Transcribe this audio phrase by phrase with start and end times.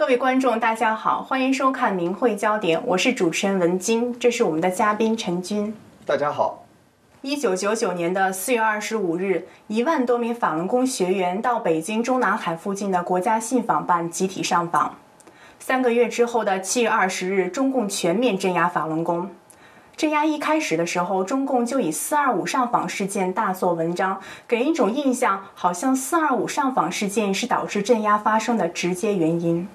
[0.00, 5.76] 各位观众，大家好，欢迎收看《明慧焦点》，我是主持人文晶，这是我们的嘉宾陈军。
[6.06, 6.64] 大家好。
[7.20, 14.94] 一九九九年的四月二十五日，一万多名法轮功学员到北京中南海附近的国家信访办集体上访。
[15.58, 19.30] 三个月之后的七月二十日，中共全面镇压法轮功。
[19.98, 29.68] 镇压一开始的时候，中共就以“四二五”上访事件大做文章，给人一种印象，好像“四二五”上访事件是导致镇压发生的直接原因。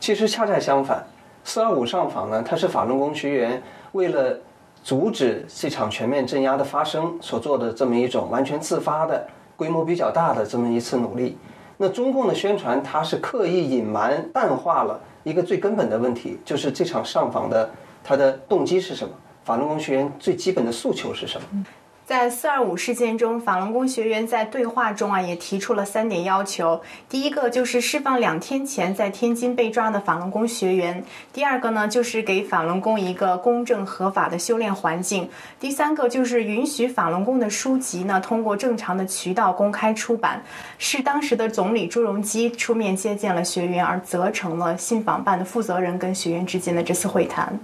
[0.00, 1.06] 其实恰恰相反
[1.44, 3.62] ，“四二五”上访呢，它是法轮功学员
[3.92, 4.38] 为了
[4.82, 11.36] 阻止这场全面镇压的发生所做的这么一种完全自发的、规模比较大的这么一次努力。
[11.76, 17.70] 那中共的宣传，它是刻意隐瞒、淡化了一个最根本的问题，就是这场上访的
[18.02, 19.14] 它的动机是什么。
[19.44, 21.64] 法轮功学员最基本的诉求是什么？
[22.08, 26.80] 在“四二五”事件中，法轮功学员在对话中啊，也提出了三点要求。
[27.06, 31.02] 第一个就是释放两天前在天津被抓的法轮功学员；
[31.34, 35.26] 第二个呢，就是给法轮功一个公正合法的修炼环境；
[35.60, 40.42] 第三个就是允许法轮功的书籍呢，通过正常的渠道公开出版。
[40.78, 47.60] 是当时的总理朱镕基出面接见了学员，而责成了信访办的负责人跟学员之间的这次会谈。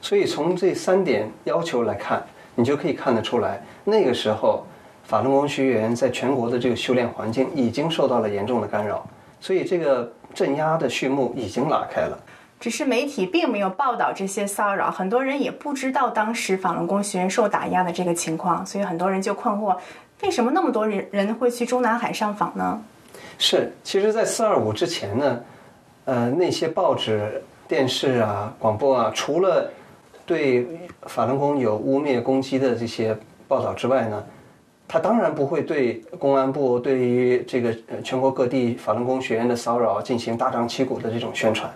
[0.00, 2.24] 所以从这三点要求来看，
[2.60, 4.66] 你就可以看得出来，那个时候
[5.02, 9.02] 法轮功学员在全国的这个修炼环境已经受到了严重的干扰，
[9.40, 12.18] 所以这个镇压的序幕已经拉开了。
[12.60, 19.74] 只是媒体并没有报道这些骚扰，很多人也不知道当时法轮功学员受打压的这个情况，所以很多人就困惑：
[20.22, 22.78] 为什么那么多人人会去中南海上访呢？
[23.38, 25.40] 是，其实，在四二五之前呢，
[26.04, 29.72] 呃，那些报纸、电视啊、广播啊，除了
[30.30, 30.64] 对
[31.08, 33.18] 法轮功有污蔑攻击的这些
[33.48, 34.24] 报道之外呢，
[34.86, 37.74] 他当然不会对公安部对于这个
[38.04, 41.68] 全国各地法轮功学员的骚扰进行大张旗鼓的这种宣传。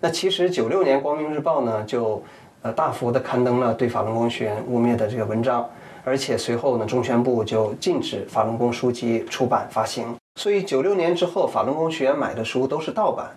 [0.00, 2.22] 那其实九六年《光明日报》呢就
[2.62, 5.68] 呃大幅的刊登了对法轮功学员污蔑的这个文章，
[6.02, 10.16] 而且随后呢中宣部就禁止法轮功书籍出版发行。
[10.40, 13.28] 所以九六年之后，法轮功学员买的书都是盗版。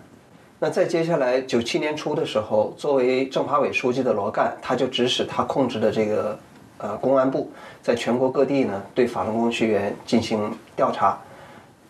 [0.64, 6.38] 那在接下来九七年初的时候，作为政法委书记的罗干，他就指使他控制的这个
[6.78, 7.50] 呃公安部，
[7.82, 11.18] 在全国各地呢对法轮功学员进行调查，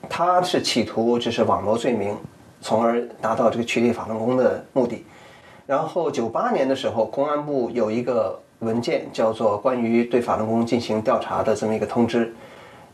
[0.08, 2.16] 他是企图就是网络罪名，
[2.62, 5.04] 从而达到这个取缔法轮功的目的。
[5.66, 12.24] 然后九八年的时候，公安部有一个文件叫做《关于对法轮功进行调查的这么一个通知》，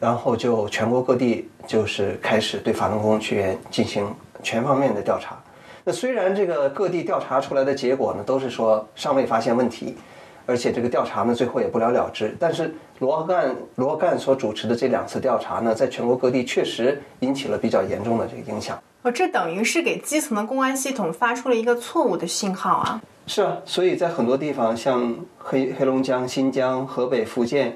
[0.01, 4.13] 然后就全国各地就是开始对法轮功学员进行
[4.43, 5.41] 全方面的调查。
[5.89, 9.97] 那虽然这个各地调查出来的结果呢，都是说尚未发现问题，
[10.45, 12.37] 而且这个调查呢最后也不了了之。
[12.39, 18.79] 但是罗干罗干所主持的这两次调查呢，在全国各地确实引起了比较严重的这个影响。
[19.01, 23.01] 哦，这等于是给基层的公安系统发出了一个错误的信号啊！
[23.27, 27.75] 是啊，所以在很多地方，像黑黑龙江、新疆、河北、福建，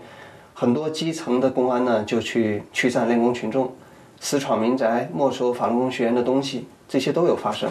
[0.53, 3.73] 很多基层的公安呢就去驱散练功群众，
[4.21, 7.71] 私闯民宅、没收法轮功学员的东西，这些都有发生。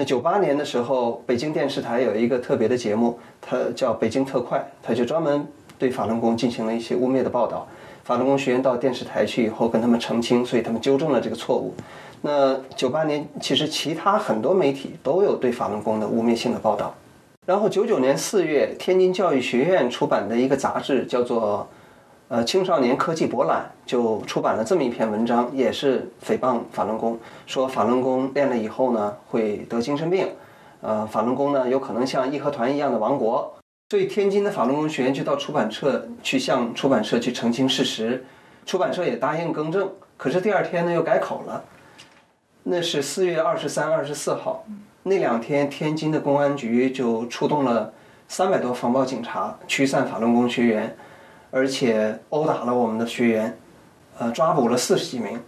[0.00, 5.46] 那九八年的时候，北京电视台有一个特别的节目，它叫《北京特快》，它就专门
[5.78, 7.68] 对法轮功进行了一些污蔑的报道。
[8.02, 11.74] 法轮功学员到电视台去以后，跟他们澄清，所以他们纠正了这个错误。
[12.22, 16.94] 那九八年，其实其他很多媒体都有对法轮功的污蔑性的报道。
[17.44, 21.68] 然后九九年四月，天津教育学院出版的一个杂志叫做。
[22.30, 30.28] 呃，青少年科技博览就出版了这么一篇文章，也是诽谤法轮功，说法轮功练了以后呢会得精神病，
[30.80, 33.52] 呃，法轮功呢有可能像义和团一样的亡国，
[33.88, 38.24] 所以天津的法轮功学员就到出版社去向出版社去澄清事实，
[38.64, 41.64] 出版社也答应更正，可是第二天呢又改口了，
[42.62, 44.64] 那是四月二十三、二十四号，
[45.02, 47.92] 那两天天津的公安局就出动了
[48.28, 50.96] 三百多防暴警察驱散法轮功学员。
[51.50, 53.58] 而且殴打了我们的学员，
[54.18, 55.40] 呃，抓捕了四十几名。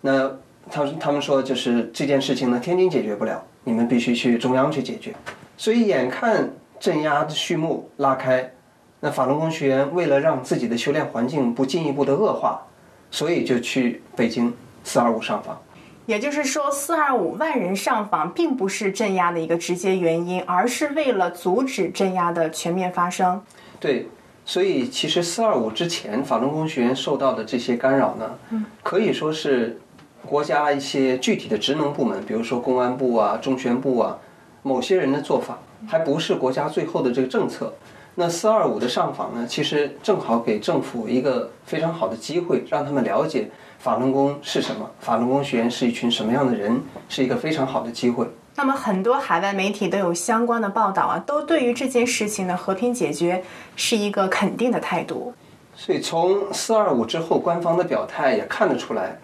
[0.00, 0.30] 那
[0.70, 5.12] 他他们说，就是这件事情呢，天津解决不了，你们必须去中央去解决。
[5.56, 8.52] 所以眼看镇压的序幕拉开，
[9.00, 12.62] 那法轮功学员为了让自己的修炼环境不进一步的恶化，
[13.10, 14.54] 所以就去北京
[14.84, 15.60] 四二五上访。
[16.06, 23.42] 也就是说，四二五万人上访并不是镇压的一个直接原因，而是为了阻止镇压的全面发生。
[23.80, 24.08] 对。
[24.50, 28.36] 所以，其实四二五之前，法轮功学员受到的这些干扰呢，
[28.82, 29.78] 可以说是
[30.26, 34.18] 国家一些具体的职能部门，比如说公安部啊、中宣部啊，
[34.64, 37.74] 某些人的做法，还不是国家最后的这个政策。
[38.16, 43.48] 那四二五的上访呢，其实正好给政府一个非常好的机会，让他们了解
[43.78, 48.26] 法轮功是什么，法轮功学员是一群什么样的人，是一个非常好的机会。
[48.60, 53.42] 那么很多海外媒体都有相关的报道啊，都对于这件事情的和平解决
[53.74, 55.32] 是一个肯定的态度。
[55.74, 59.18] 所以从四二五之后，官方的表态也看得出来，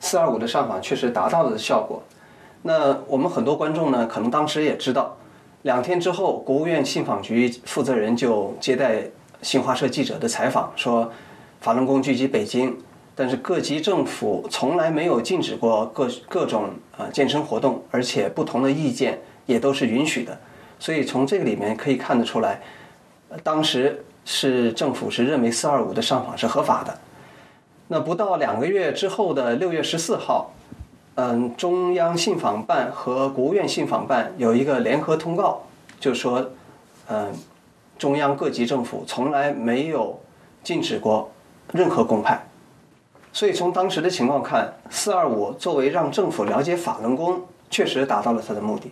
[0.00, 2.02] 四二五的上访确实达到了效果。
[2.62, 5.18] 那我们很多观众呢，可能当时也知道，
[5.64, 9.02] 两天之后，国务院信访局负责人就接待
[9.42, 11.12] 新华社记者的采访，说
[11.60, 12.74] 法轮功聚集北京，
[13.18, 20.38] 但是各级政府从来没有禁止过各各种呃健身活动，而且不同的意见也都是允许的。
[20.78, 22.62] 所以从这个里面可以看得出来，
[23.42, 24.04] 当时。
[24.30, 26.98] 是政府是认为四二五的上访是合法的。
[27.86, 30.52] 那不到两个月之后的六月十四号，
[31.14, 35.62] 嗯，中央信访办和国务院信访办有一个联合通告，
[35.98, 36.50] 就说，
[37.08, 37.32] 嗯，
[37.98, 40.20] 中央各级政府从来没有
[40.62, 41.30] 禁止过
[41.72, 42.47] 任何公派。
[43.38, 47.40] 所以从当时的情况看，四二五作为让政府了解法轮功，
[47.70, 48.90] 确实达到了它的目的。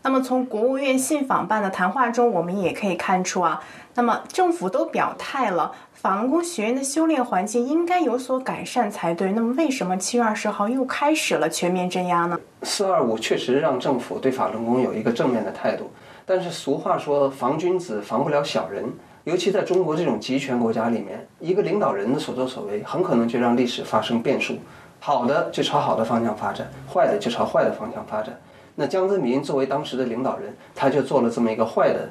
[0.00, 3.62] 那么从国务院信访办的谈话中，我们也可以看出啊，
[3.92, 9.32] 那么政府都表态了，法轮功学员的修炼环境应该有所改善才对。
[9.32, 12.40] 那么为什么七月二十号又开始了全面镇压呢？
[12.62, 15.92] 四二五确实让政府对法轮功有一个正面的态度，
[16.24, 18.90] 但是俗话说防君子防不了小人，
[19.28, 24.56] 尤其在中国这种集权国家里面，一个领导人的所作所为很可能就让历史发生变数，
[25.00, 28.40] 好的就朝好的方向发展，坏的就朝坏的方向发展。
[28.76, 32.08] 那江泽民作为当时的领导人，他就做了这么一个坏的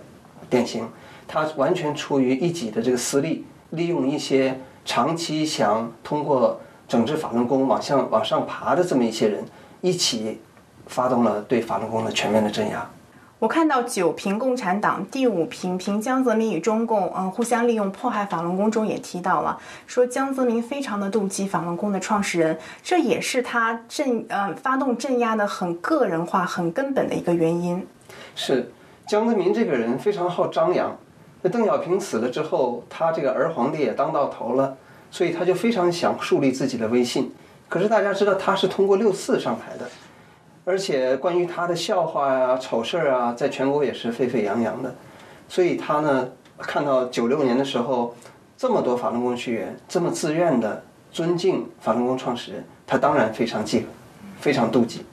[0.47, 0.87] 典型，
[1.27, 9.43] 他完全出于一己的这个私利，利用一些长期想通过整治法轮功往上往上爬的这么一些人，
[9.81, 10.39] 一起
[10.85, 12.87] 发动了对法轮功的全面的镇压。
[13.39, 27.85] 我看到九评共产党第五评评江泽民与中共嗯互相利用迫害法轮功中也提到了，说江泽民非常的妒忌法轮功的创始人，这也是他镇呃发动镇压的很个人化、很根本的一个原因。
[28.33, 28.71] 是
[29.05, 30.97] 江泽民这个人非常好张扬，
[31.43, 34.75] 那邓小平死了之后，他这个儿皇帝也当到头了，
[35.11, 37.31] 所以他就非常想树立自己的威信。
[37.69, 39.87] 可是大家知道他是通过六四上台的。
[40.67, 44.93] 而且关于他的笑话呀、丑事儿啊，在全国也是沸沸扬扬的，
[45.47, 46.27] 所以他呢，
[46.57, 48.13] 看到九六年的时候，
[48.57, 53.85] 这么多法轮功学员这么自愿的尊敬法轮功创始人，他当然非常记恨，
[54.41, 55.05] 非常妒忌。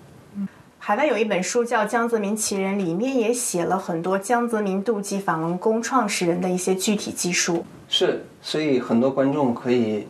[0.81, 7.65] 海外有一本书叫《江泽民奇人》，里面也写了很多江泽民妒忌法轮功创始人的一些具体记述。
[7.89, 10.09] 是，所以很多观众可以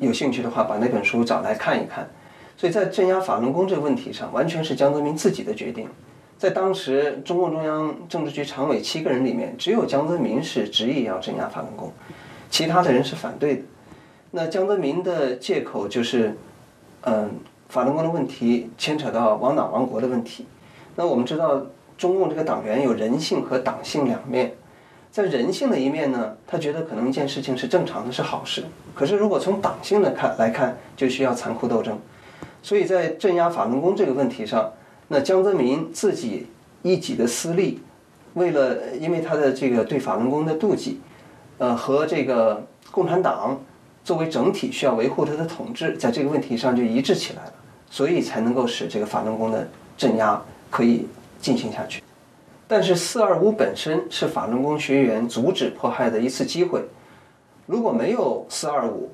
[0.00, 2.08] 有兴趣的话，把那本书找来看一看。
[2.58, 5.88] 所以在镇压法轮功这个问题上，完全是江泽民自己的决定。
[6.36, 11.92] 在当时中共中央政治局常委七个人里面，只有江泽民是执意要镇压法轮功，
[12.50, 13.62] 其他的人是反对的。
[14.32, 16.36] 那江泽民的借口就是，
[17.02, 17.30] 嗯，
[17.68, 20.44] 法轮功的问题牵扯到亡党亡国的问题。
[20.96, 21.62] 那我们知道，
[21.96, 24.52] 中共这个党员有人性和党性两面，
[25.12, 28.64] 在人性的一面呢，他觉得可能一件事情是正常的，是好事。
[28.96, 31.96] 可是如果从党性的看来看，就需要残酷斗争。
[32.62, 34.72] 所以在镇压法轮功这个问题上，
[35.08, 36.46] 那江泽民自己
[36.82, 37.80] 一己的私利，
[38.34, 41.00] 为了因为他的这个对法轮功的妒忌，
[41.58, 43.58] 呃，和这个共产党
[44.04, 47.52] 作为整体需要维护他的统治，在这个问题上就一致起来了，
[47.88, 51.06] 所以才能够使这个法轮功的镇压可以
[51.40, 52.02] 进行下去。
[52.66, 56.84] 但是四二五本身是法轮功学员阻止迫害的一次机会，
[57.66, 59.10] 如果没有四二五，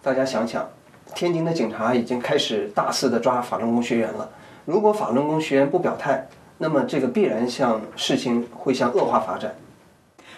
[0.00, 0.66] 大家想想。
[1.14, 4.30] 天津的警察已经开始大肆的抓法轮功学员了。
[4.64, 6.26] 如果法轮功学员不表态，
[6.58, 9.54] 那么这个必然向事情会向恶化发展。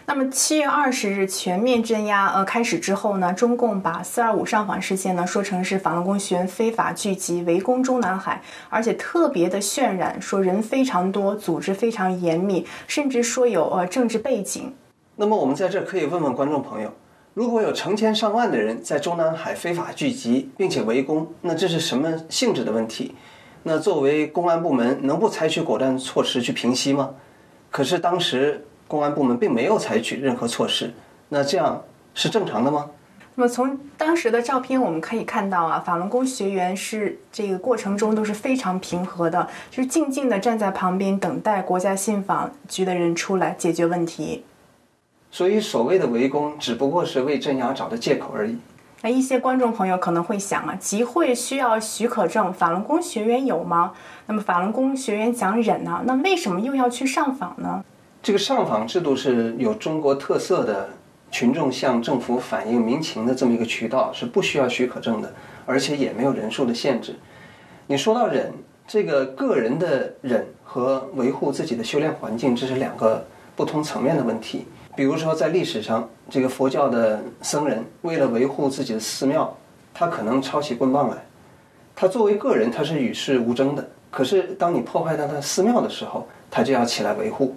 [0.08, 14.72] 那么七月二十日全面镇压呃开始之后呢，中共把四二五上访事件呢说成是法轮功学员非法聚集围攻中南海，而且特别的渲染说人非常多，组织非常严密，甚至说有呃政治背景。
[15.16, 16.92] 那么我们在这可以问问观众朋友。
[17.36, 23.14] 如果有成千上万的人在中南海非法聚集，并且围攻，那这是什么性质的问题？
[23.64, 27.10] 那作为公安部门，能不采取果断措施去平息吗？
[27.70, 30.94] 可是当时公安部门并没有采取任何措施，
[31.28, 32.88] 那这样是正常的吗？
[33.34, 44.42] 那么从当时的照片我们可以看到啊，法轮功学员是这个过程中都是非常平和的，就是静静的站在旁边等待国家信访局的人出来解决问题。
[45.36, 48.56] 所以，所谓的围攻只不过是为镇压找的借口而已。
[49.02, 53.92] 那一些观众朋友可能会想啊，集会需要许可证，法轮功学员有吗？
[54.28, 57.84] 那么法轮功学员讲忍呢，那为什么又要去上访呢？
[58.22, 60.88] 这个上访制度是有中国特色的，
[61.30, 65.34] 群众向政府反映民情的这么一个渠道，是不需要许可证的，
[65.66, 67.14] 而且也没有人数的限制。
[67.88, 68.54] 你说到忍，
[68.88, 74.64] 这个个人的忍和维护自己的修炼环境，这是两个不同层面的问题。
[74.96, 79.54] 比如说，在历史上，这个佛教的僧人为了维护自己的寺庙，
[79.92, 81.18] 他可能抄起棍棒来。
[81.94, 83.86] 他作为个人，他是与世无争的。
[84.10, 87.54] 可是，当你破坏到他寺庙的时候，他就要起来维护。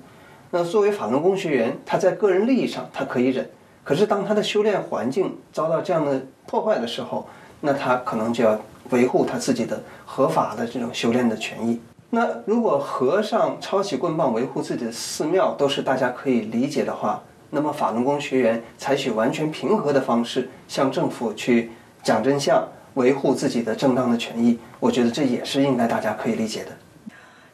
[0.51, 3.49] 那作为法轮功学员，他在个人利益上他可以忍，
[3.85, 7.25] 可是当他的修炼环境遭到这样的破坏的时候，
[7.61, 11.79] 那他可能就要维护他自己的合法的这种修炼的权益。
[12.11, 26.71] 那如果和尚抄起棍棒维护自己的寺庙都是大家可以理解的话，那么法轮功学员采取完全平和的方式向政府去讲真相，维护自己的正当的权益，我觉得这也是应该大家可以理解的。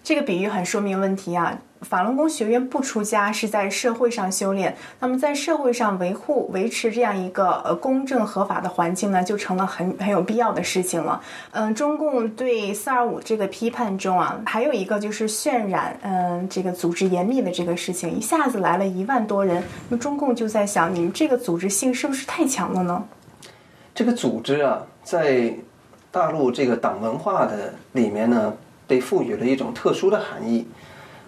[0.02, 1.60] 这个比喻很说明问题啊！
[1.88, 11.22] 法轮功学员不出家是在社会上修炼，那么在社会上维护、维持这样一个呃公正合法的环境呢，就成了很很有必要的事情了。
[11.52, 23.04] 嗯，中共对四二五这个批判中啊，还有一个就是渲染嗯这个组织严密的这个事情，一下子来了一万多人，那中共就在想，你们这个组织性是不是太强了呢？
[23.94, 25.54] 这个组织啊，在
[26.12, 28.54] 大陆这个党文化的里面呢。
[28.88, 30.68] 被赋予了一种特殊的含义，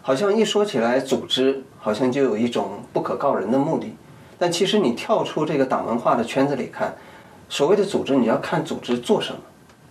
[0.08, 3.94] 好像一说起来组织，好像就有一种不可告人的目的。
[4.40, 6.96] 但其实你跳出这个党文化的圈子里看，
[7.50, 9.40] 所谓的组织，你要看组织做什么，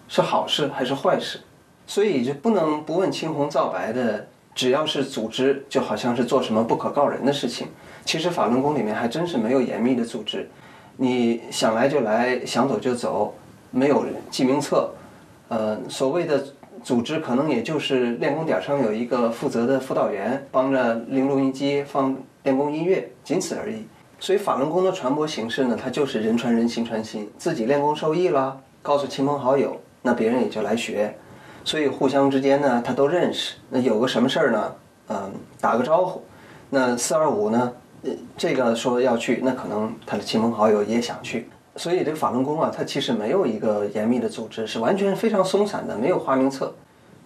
[0.09, 1.41] 是好事还是坏事。
[1.87, 7.69] 所以就不能不问青红皂白的，只要是组织，就好像是做什么不可告人的事情。
[8.07, 10.49] 其实法轮功里面还真是没有严密的组织，
[10.97, 13.35] 你想来就来，想走就走，
[13.71, 14.89] 没有记名册。
[15.49, 16.43] 呃，所谓的。
[16.83, 23.85] 组织可能也就是练功点上有一个负责的辅导员，帮着拎录音机放练功音乐，仅此而已。
[24.19, 31.15] 所以法轮功的传播形式呢，它就是人传人，心传心，自己练功受益了，告诉亲朋好友，那别人也就来学。
[31.65, 33.57] 所以互相之间呢，他都认识。
[33.69, 34.75] 那有个什么事儿呢？
[35.09, 36.23] 嗯，打个招呼。
[36.71, 37.73] 那四二五呢？
[38.37, 41.49] 这个说要去，那可能他的亲朋好友也想去。
[41.77, 46.75] 所以这个法轮功啊，它其实没有一个严密的组织，是完全非常松散的，没有花名册。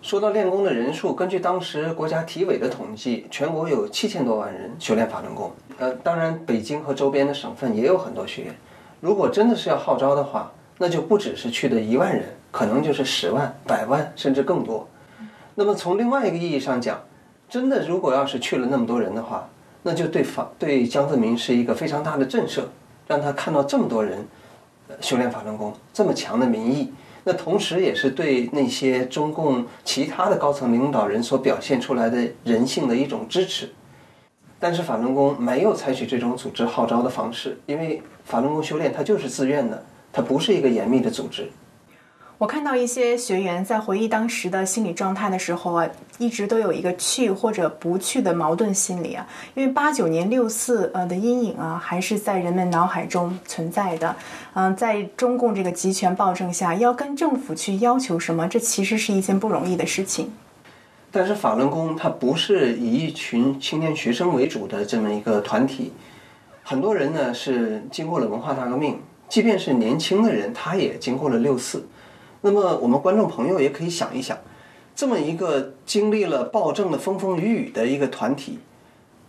[0.03, 5.53] 说到练功的人数，根据当时国家体委的统计，全国有七千多万人修炼法轮功。
[5.79, 8.55] 呃，当然北京和周边的省份也有很多学员。
[9.01, 14.89] 如果真的是要号召的话，那就不只是去的一万人，可能就是十万、百万，甚至更多。
[15.55, 16.99] 那么从另外一个意义上讲，
[17.49, 19.49] 真的如果要是去了那么多人的话，
[19.83, 22.63] 那就对法对江泽民是一个非常大的震慑，
[23.07, 24.27] 让他看到这么多人。
[25.01, 26.93] 修炼法轮功这么强的民意，
[27.25, 33.71] 那同时也是对那些中共其他的高层领导人所表现出来的人性的一种支持。
[34.59, 39.83] 但是法轮功没有采取这种组织号召的方式，因为法轮功修炼它就是自愿的，
[40.13, 41.51] 它不是一个严密的组织。
[42.41, 49.29] 我看到一些学员在回忆当时的心理状态的时候啊，一直都有一个去或者不去的矛盾心理啊。
[49.53, 54.17] 因为八九年六四呃的阴影啊，还是在人们脑海中存在的。
[54.55, 60.33] 嗯，在中共这个集权暴政下，要跟政府去要求什么，这其实是一件不容易的事情。
[61.11, 65.93] 但是法轮功它不是以一群青年学生为主的这么一个团体，
[66.63, 71.87] 很多人呢是经过了文化大革命，即便是年轻的人，他也经过了六四。
[72.43, 74.39] 那么，我们观众朋友也可以想一想，
[74.97, 78.59] 这么一个经历了暴政的风风雨雨的一个团体，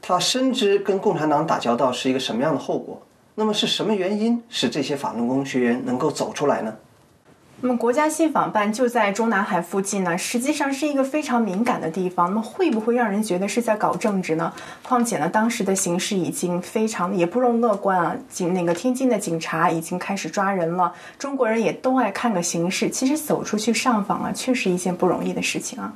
[0.01, 3.01] 他深知跟共产党打交道是一个什么样的后果。
[3.35, 6.75] 那么，是什么原因使这些法轮功学员能够走出来呢？
[7.63, 12.27] 那么国家信访办就在中南海附近呢，实际上是一个非常敏感的地方。
[12.29, 14.51] 那么会不会让人觉得是在搞政治呢？
[14.81, 18.15] 况且呢，当时的形势已经非常也不容乐观啊。
[18.27, 22.89] 警那个天津的警察已经开始抓人了，中国人也都爱看个形势。
[22.89, 25.93] 其实走出去上访啊，确实一件不容易的事情啊。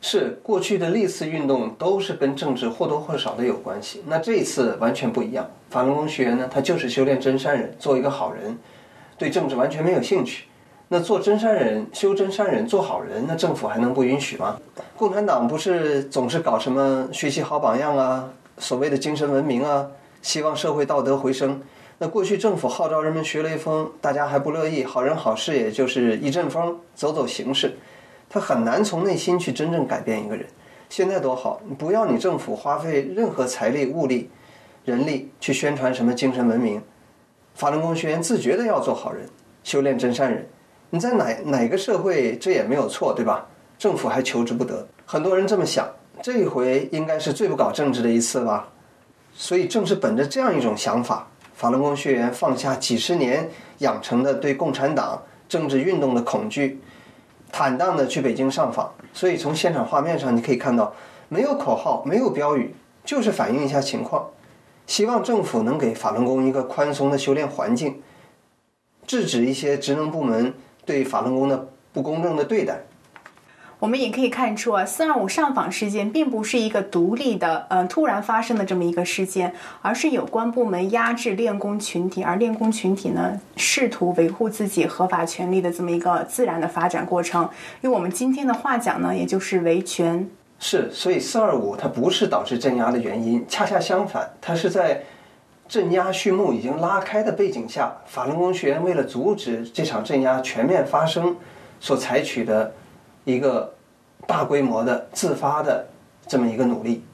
[0.00, 5.50] 是过去的历次运动都是跟政治或多或少的有关系，那这次完全不一样。
[5.68, 8.56] 法轮功学员呢，他就是修炼真善人，做一个好人，
[9.18, 10.44] 对政治完全没有兴趣。
[10.90, 14.58] 那做真善人、修真善人、做好人，那政府还能不允许吗？
[14.96, 19.86] 共产党不是总是搞什么学习好榜样啊，所谓的精神文明啊，
[20.22, 21.60] 希望社会道德回升。
[21.98, 27.76] 那过去政府号召人们学雷锋，大家还不乐意，好人好事也就是一阵风，走走形式，
[28.30, 30.46] 他很难从内心去真正改变一个人。
[30.88, 34.30] 现在多好，不要你政府花费任何财力、物力、
[34.86, 36.80] 人力去宣传什么精神文明，
[37.54, 39.28] 法轮功学员自觉的要做好人，
[39.62, 40.48] 修炼真善人。
[40.90, 43.46] 你在哪哪个社会，这也没有错，对吧？
[43.78, 44.88] 政府还求之不得。
[45.04, 45.86] 很多人这么想，
[46.22, 48.68] 这一回应该是最不搞政治的一次吧。
[49.34, 56.80] 所以正是本着这样一种想法，法轮功学员放下几十年养成的对共产党政治运动的恐惧，
[57.52, 58.92] 坦荡的去北京上访。
[59.12, 60.94] 所以从现场画面上你可以看到，
[61.28, 64.30] 没有口号，没有标语，就是反映一下情况，
[64.86, 68.02] 希望政府能给法轮功一个宽松的修炼环境，
[69.06, 70.54] 制止一些职能部门
[70.88, 72.80] 对法轮功的不公正的对待。
[73.78, 87.48] 我们也可以看出啊，四二五上访事件并不是一个独立的，嗯，突然发生的这么一个事件，而是有关部门压制练功群体，而练功群体呢，试图维护自己合法权利的这么一个自然的发展过程。
[87.82, 90.28] 用我们今天的话讲呢，也就是维权。
[90.58, 95.04] 是，所以四二五它不是导致镇压的原因，恰恰相反，它是在
[95.68, 101.36] 镇压序幕已经拉开的背景下，法轮功学员为了阻止这场镇压全面发生，
[101.78, 102.72] 所采取的。
[103.24, 103.74] 一个
[104.26, 105.86] 大规模的自发的
[106.26, 107.04] 这么一个努力，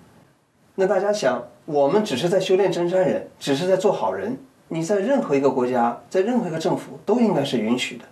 [0.77, 4.39] 那大家想，我们只是在修炼真善忍，只是在做好人。
[4.69, 8.05] 你在任何一个国家，在任何一个政府都应该是允许的。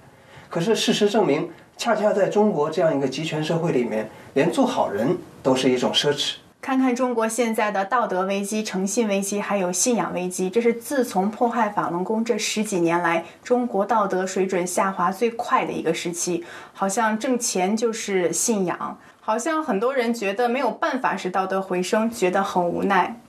[0.50, 6.34] 可是事实证明，恰恰在中国这样一个集权社会里面，连做好人都是一种奢侈。
[6.62, 16.44] 看看中国现在的道德危机、诚信危机，还有信仰危机，这是自从迫害法轮功这十几年来，中国道德水准下滑最快的一个时期。
[16.72, 23.20] 好像挣钱就是信仰，好像很多人觉得没有办法使道德回升，觉得很无奈。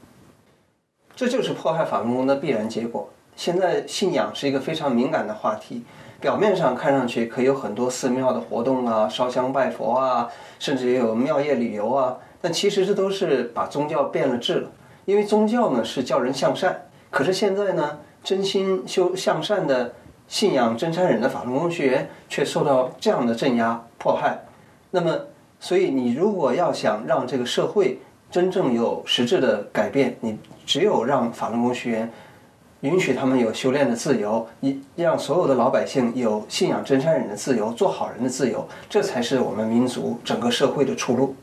[1.15, 3.09] 这就是迫害法轮功的必然结果。
[3.35, 5.83] 现在信仰是一个非常敏感的话题，
[6.21, 12.15] 表面上看上去可以有很多寺庙的活动啊，烧香拜佛啊，甚至也有庙业旅游啊。
[12.43, 14.69] 但其实这都是把宗教变了质了，
[15.05, 19.93] 因为宗教呢是叫人向善，可是现在呢，真心修向善的
[20.27, 24.41] 信仰真善忍的法轮功学员却受到这样的镇压迫害。
[24.91, 25.17] 那么，
[25.61, 32.11] 所以你如果要想让这个社会真正有实质的改变，你只有让法轮功学员
[32.81, 41.33] 允许他们有修炼的自由，你让所有的老百姓有信仰真善忍的自由，做好人的自由，这才是我们民族整个社会的出路。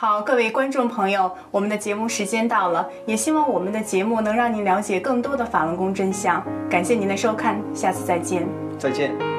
[0.00, 6.42] 好，各位观众朋友，我们的节目时间到了，也希望我们的节目能让您了解更多的法轮功真相。
[6.70, 8.48] 感谢您的收看，下次再见。
[8.78, 9.29] 再见。